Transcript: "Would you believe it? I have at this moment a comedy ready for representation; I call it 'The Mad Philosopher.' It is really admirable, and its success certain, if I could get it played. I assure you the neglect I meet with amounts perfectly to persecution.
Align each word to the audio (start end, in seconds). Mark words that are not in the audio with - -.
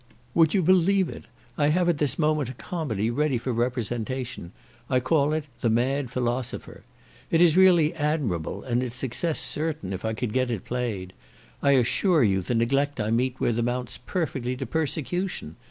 "Would 0.33 0.55
you 0.55 0.63
believe 0.63 1.09
it? 1.09 1.25
I 1.59 1.67
have 1.67 1.87
at 1.87 1.99
this 1.99 2.17
moment 2.17 2.49
a 2.49 2.53
comedy 2.53 3.11
ready 3.11 3.37
for 3.37 3.53
representation; 3.53 4.51
I 4.89 4.99
call 4.99 5.31
it 5.31 5.45
'The 5.59 5.69
Mad 5.69 6.09
Philosopher.' 6.09 6.81
It 7.29 7.39
is 7.39 7.55
really 7.55 7.93
admirable, 7.93 8.63
and 8.63 8.81
its 8.81 8.95
success 8.95 9.37
certain, 9.37 9.93
if 9.93 10.03
I 10.03 10.13
could 10.13 10.33
get 10.33 10.49
it 10.49 10.65
played. 10.65 11.13
I 11.61 11.73
assure 11.73 12.23
you 12.23 12.41
the 12.41 12.55
neglect 12.55 12.99
I 12.99 13.11
meet 13.11 13.39
with 13.39 13.59
amounts 13.59 13.99
perfectly 13.99 14.57
to 14.57 14.65
persecution. 14.65 15.57